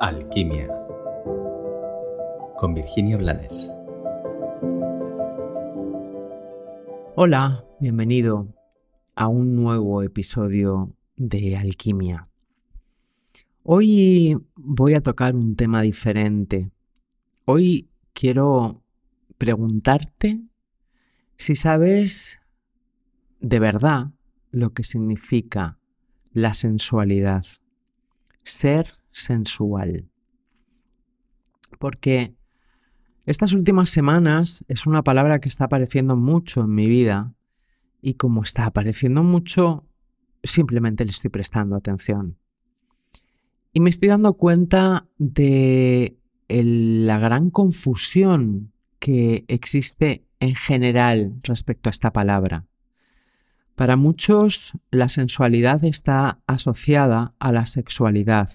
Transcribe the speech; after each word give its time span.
Alquimia 0.00 0.68
con 2.56 2.72
Virginia 2.72 3.16
Blanes. 3.16 3.68
Hola, 7.16 7.64
bienvenido 7.80 8.54
a 9.16 9.26
un 9.26 9.56
nuevo 9.56 10.04
episodio 10.04 10.94
de 11.16 11.56
Alquimia. 11.56 12.22
Hoy 13.64 14.38
voy 14.54 14.94
a 14.94 15.00
tocar 15.00 15.34
un 15.34 15.56
tema 15.56 15.82
diferente. 15.82 16.70
Hoy 17.44 17.90
quiero 18.12 18.84
preguntarte 19.36 20.44
si 21.36 21.56
sabes 21.56 22.38
de 23.40 23.58
verdad 23.58 24.12
lo 24.52 24.74
que 24.74 24.84
significa 24.84 25.80
la 26.32 26.54
sensualidad, 26.54 27.44
ser 28.44 28.97
sensual. 29.10 30.08
Porque 31.78 32.34
estas 33.26 33.52
últimas 33.52 33.90
semanas 33.90 34.64
es 34.68 34.86
una 34.86 35.02
palabra 35.02 35.38
que 35.38 35.48
está 35.48 35.64
apareciendo 35.64 36.16
mucho 36.16 36.62
en 36.62 36.74
mi 36.74 36.86
vida 36.86 37.34
y 38.00 38.14
como 38.14 38.42
está 38.42 38.66
apareciendo 38.66 39.22
mucho, 39.22 39.86
simplemente 40.42 41.04
le 41.04 41.10
estoy 41.10 41.30
prestando 41.30 41.76
atención. 41.76 42.38
Y 43.72 43.80
me 43.80 43.90
estoy 43.90 44.08
dando 44.08 44.34
cuenta 44.34 45.06
de 45.18 46.18
la 46.48 47.18
gran 47.18 47.50
confusión 47.50 48.72
que 48.98 49.44
existe 49.48 50.24
en 50.40 50.54
general 50.54 51.34
respecto 51.42 51.88
a 51.88 51.90
esta 51.90 52.12
palabra. 52.12 52.66
Para 53.74 53.96
muchos, 53.96 54.72
la 54.90 55.08
sensualidad 55.08 55.84
está 55.84 56.40
asociada 56.46 57.34
a 57.38 57.52
la 57.52 57.66
sexualidad. 57.66 58.50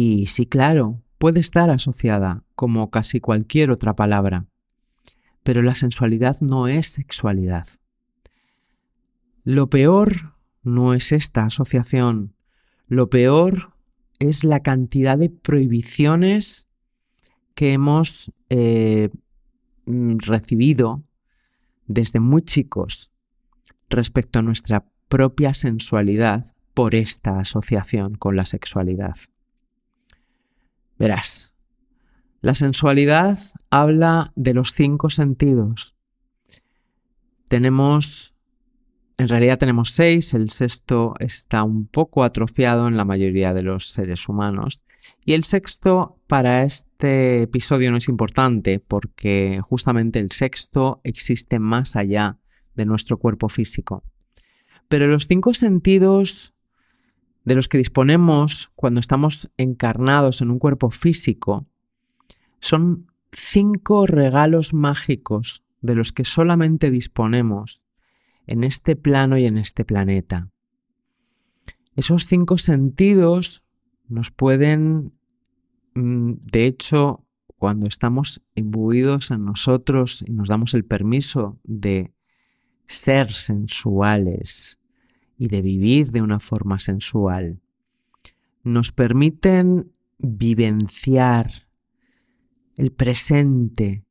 Y 0.00 0.28
sí, 0.28 0.46
claro, 0.46 1.02
puede 1.18 1.40
estar 1.40 1.70
asociada, 1.70 2.44
como 2.54 2.88
casi 2.88 3.18
cualquier 3.18 3.72
otra 3.72 3.96
palabra. 3.96 4.46
Pero 5.42 5.60
la 5.60 5.74
sensualidad 5.74 6.36
no 6.40 6.68
es 6.68 6.86
sexualidad. 6.86 7.66
Lo 9.42 9.68
peor 9.70 10.36
no 10.62 10.94
es 10.94 11.10
esta 11.10 11.46
asociación. 11.46 12.36
Lo 12.86 13.10
peor 13.10 13.72
es 14.20 14.44
la 14.44 14.60
cantidad 14.60 15.18
de 15.18 15.30
prohibiciones 15.30 16.68
que 17.56 17.72
hemos 17.72 18.30
eh, 18.50 19.10
recibido 19.84 21.02
desde 21.88 22.20
muy 22.20 22.42
chicos 22.42 23.10
respecto 23.90 24.38
a 24.38 24.42
nuestra 24.42 24.84
propia 25.08 25.54
sensualidad 25.54 26.54
por 26.72 26.94
esta 26.94 27.40
asociación 27.40 28.14
con 28.14 28.36
la 28.36 28.46
sexualidad. 28.46 29.16
Verás, 30.98 31.54
la 32.40 32.54
sensualidad 32.54 33.38
habla 33.70 34.32
de 34.34 34.54
los 34.54 34.72
cinco 34.72 35.10
sentidos. 35.10 35.94
Tenemos, 37.48 38.34
en 39.16 39.28
realidad 39.28 39.58
tenemos 39.58 39.90
seis, 39.92 40.34
el 40.34 40.50
sexto 40.50 41.14
está 41.20 41.62
un 41.62 41.86
poco 41.86 42.24
atrofiado 42.24 42.88
en 42.88 42.96
la 42.96 43.04
mayoría 43.04 43.54
de 43.54 43.62
los 43.62 43.90
seres 43.90 44.28
humanos. 44.28 44.84
Y 45.24 45.32
el 45.32 45.44
sexto 45.44 46.20
para 46.26 46.62
este 46.62 47.42
episodio 47.42 47.90
no 47.90 47.96
es 47.96 48.08
importante 48.08 48.80
porque 48.80 49.60
justamente 49.62 50.18
el 50.18 50.32
sexto 50.32 51.00
existe 51.04 51.58
más 51.58 51.96
allá 51.96 52.38
de 52.74 52.86
nuestro 52.86 53.18
cuerpo 53.18 53.48
físico. 53.48 54.04
Pero 54.88 55.06
los 55.06 55.26
cinco 55.26 55.54
sentidos 55.54 56.54
de 57.48 57.54
los 57.54 57.68
que 57.68 57.78
disponemos 57.78 58.70
cuando 58.76 59.00
estamos 59.00 59.50
encarnados 59.56 60.42
en 60.42 60.50
un 60.50 60.58
cuerpo 60.58 60.90
físico 60.90 61.66
son 62.60 63.10
cinco 63.32 64.06
regalos 64.06 64.74
mágicos 64.74 65.64
de 65.80 65.94
los 65.94 66.12
que 66.12 66.24
solamente 66.24 66.90
disponemos 66.90 67.86
en 68.46 68.64
este 68.64 68.96
plano 68.96 69.38
y 69.38 69.46
en 69.46 69.56
este 69.56 69.86
planeta. 69.86 70.50
Esos 71.96 72.26
cinco 72.26 72.58
sentidos 72.58 73.64
nos 74.08 74.30
pueden, 74.30 75.14
mm, 75.94 76.32
de 76.52 76.66
hecho, 76.66 77.24
cuando 77.56 77.86
estamos 77.86 78.42
imbuidos 78.56 79.30
en 79.30 79.46
nosotros 79.46 80.22
y 80.26 80.32
nos 80.32 80.48
damos 80.48 80.74
el 80.74 80.84
permiso 80.84 81.58
de 81.64 82.12
ser 82.86 83.32
sensuales 83.32 84.78
y 85.38 85.48
de 85.48 85.62
vivir 85.62 86.10
de 86.10 86.20
una 86.20 86.40
forma 86.40 86.78
sensual, 86.78 87.60
nos 88.62 88.92
permiten 88.92 89.92
vivenciar 90.18 91.68
el 92.76 92.92
presente 92.92 94.04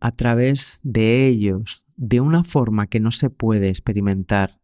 a 0.00 0.10
través 0.10 0.80
de 0.82 1.28
ellos 1.28 1.86
de 1.96 2.20
una 2.20 2.42
forma 2.42 2.86
que 2.86 2.98
no 2.98 3.10
se 3.10 3.30
puede 3.30 3.68
experimentar 3.68 4.58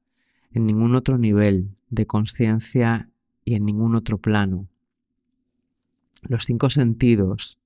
en 0.51 0.67
ningún 0.67 0.95
otro 0.95 1.19
nivel 1.19 1.77
de 1.91 2.07
conciencia 2.07 3.11
y 3.45 3.55
en 3.55 3.67
ningún 3.67 3.95
otro 3.95 4.19
plano. 4.19 4.69
Los 6.23 6.47
cinco 6.47 6.71
sentidos 6.71 7.59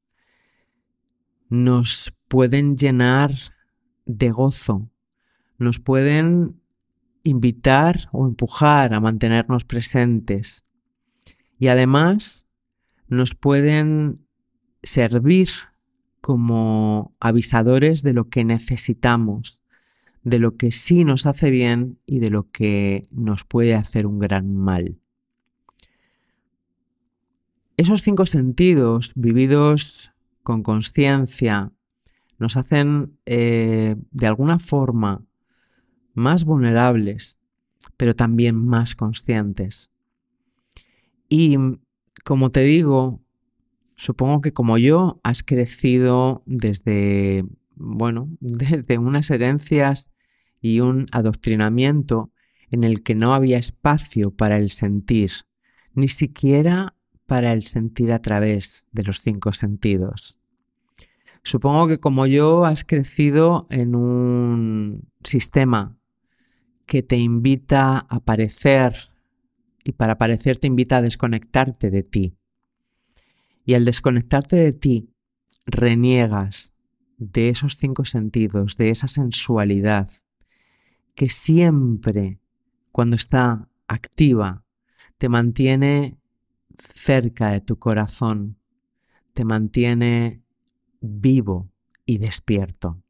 nos 1.49 2.13
pueden 2.29 2.77
llenar 2.77 3.33
de 4.07 4.31
gozo 4.31 4.91
nos 5.61 5.79
pueden 5.79 6.59
invitar 7.23 8.09
o 8.13 8.27
empujar 8.27 8.95
a 8.95 9.01
mantenernos 9.01 9.65
presentes 9.65 10.65
y 11.59 11.69
además 11.69 12.47
nos 13.09 13.35
pueden 13.35 14.27
servir 14.83 15.49
como 16.21 17.15
avisadores 17.21 18.03
de 18.03 18.13
lo 18.13 18.29
que 18.29 18.45
necesitamos, 18.45 19.63
de 20.23 20.39
lo 20.39 20.57
que 20.57 20.71
sí 20.71 21.05
nos 21.05 21.27
hace 21.27 21.51
bien 21.51 21.99
y 22.07 22.19
de 22.19 22.31
lo 22.31 22.51
que 22.51 23.03
nos 23.11 23.45
puede 23.45 23.75
hacer 23.75 24.07
un 24.07 24.19
gran 24.19 24.55
mal. 24.55 24.99
Esos 27.77 28.03
cinco 28.03 28.27
sentidos 28.27 29.13
vividos 29.15 30.13
con 30.43 30.63
conciencia 30.63 31.73
nos 32.39 32.57
hacen 32.57 33.19
eh, 33.27 33.97
de 34.11 34.27
alguna 34.27 34.59
forma 34.59 35.25
más 36.15 36.45
vulnerables, 36.45 37.39
pero 37.97 38.15
también 38.15 38.57
más 38.57 38.95
conscientes. 38.95 39.91
Y 41.29 41.57
como 42.25 42.51
te 42.51 42.61
digo, 42.61 43.23
supongo 43.97 44.41
que 44.41 44.53
como 44.53 44.79
yo 44.79 45.21
has 45.23 45.43
crecido 45.43 46.43
desde, 46.47 47.45
bueno, 47.77 48.29
desde 48.41 48.99
unas 48.99 49.31
herencias 49.31 50.11
y 50.61 50.81
un 50.81 51.07
adoctrinamiento 51.13 52.33
en 52.71 52.85
el 52.85 53.03
que 53.03 53.15
no 53.15 53.35
había 53.35 53.59
espacio 53.59 54.31
para 54.31 54.57
el 54.57 54.71
sentir, 54.71 55.31
ni 55.95 56.09
siquiera 56.09 56.95
para 57.27 57.53
el 57.53 57.63
sentir 57.63 58.13
a 58.13 58.21
través 58.21 58.87
de 58.93 59.05
los 59.05 59.21
cinco 59.21 59.53
sentidos. 59.53 60.39
Supongo 61.43 61.89
que 61.89 61.99
como 61.99 62.27
yo 62.27 62.65
has 62.65 62.85
crecido 62.85 63.67
en 63.71 63.95
un 63.95 65.09
sistema 65.25 65.97
que 66.91 67.05
te 67.05 67.19
invita 67.19 67.99
a 67.99 68.17
aparecer 68.17 69.13
y 69.85 69.93
para 69.93 70.15
aparecer 70.15 70.59
te 70.59 70.67
invita 70.67 70.97
a 70.97 71.03
desconectarte 71.03 71.89
de 71.89 72.03
ti. 72.03 72.37
Y 73.65 73.75
al 73.75 73.85
desconectarte 73.85 74.57
de 74.57 74.73
ti, 74.73 75.15
reniegas 75.67 76.75
de 77.17 77.49
esos 77.49 77.77
cinco 77.77 78.05
sentidos, 78.05 78.77
de 78.77 78.91
esa 78.91 79.07
sensualidad 79.07 80.11
que 81.15 81.31
siempre, 81.31 82.41
cuando 82.91 83.15
está 83.15 83.69
activa, 83.87 84.65
te 85.17 85.29
mantiene 85.29 86.19
cerca 86.77 87.53
de 87.53 87.61
tu 87.61 87.79
corazón, 87.79 88.59
te 89.33 89.45
mantiene 89.45 90.43
vivo 91.01 91.71
y 92.05 92.19
despierto. 92.19 93.01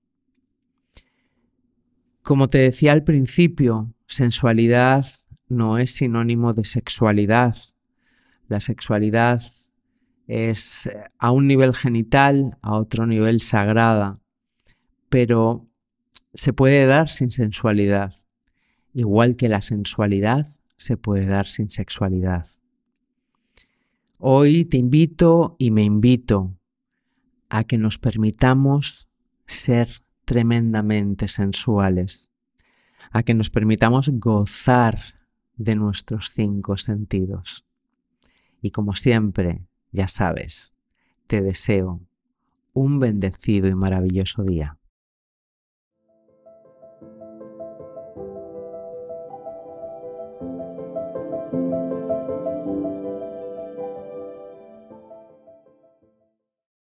Como 2.22 2.48
te 2.48 2.58
decía 2.58 2.92
al 2.92 3.04
principio, 3.04 3.94
sensualidad 4.06 5.06
no 5.48 5.78
es 5.78 5.92
sinónimo 5.92 6.52
de 6.52 6.64
sexualidad. 6.64 7.56
La 8.48 8.60
sexualidad 8.60 9.42
es 10.26 10.86
eh, 10.86 11.04
a 11.18 11.32
un 11.32 11.46
nivel 11.46 11.74
genital, 11.74 12.56
a 12.62 12.76
otro 12.76 13.06
nivel 13.06 13.40
sagrada, 13.40 14.14
pero 15.08 15.66
se 16.34 16.52
puede 16.52 16.86
dar 16.86 17.08
sin 17.08 17.30
sensualidad, 17.30 18.14
igual 18.94 19.36
que 19.36 19.48
la 19.48 19.60
sensualidad 19.60 20.46
se 20.76 20.96
puede 20.96 21.26
dar 21.26 21.46
sin 21.46 21.68
sexualidad. 21.68 22.46
Hoy 24.20 24.66
te 24.66 24.76
invito 24.76 25.56
y 25.58 25.70
me 25.70 25.82
invito 25.82 26.54
a 27.48 27.64
que 27.64 27.78
nos 27.78 27.98
permitamos 27.98 29.08
ser 29.46 30.02
tremendamente 30.30 31.26
sensuales, 31.26 32.30
a 33.10 33.24
que 33.24 33.34
nos 33.34 33.50
permitamos 33.50 34.10
gozar 34.10 35.00
de 35.56 35.74
nuestros 35.74 36.30
cinco 36.30 36.76
sentidos. 36.76 37.66
Y 38.62 38.70
como 38.70 38.94
siempre, 38.94 39.66
ya 39.90 40.06
sabes, 40.06 40.72
te 41.26 41.42
deseo 41.42 42.00
un 42.74 43.00
bendecido 43.00 43.66
y 43.66 43.74
maravilloso 43.74 44.44
día. 44.44 44.78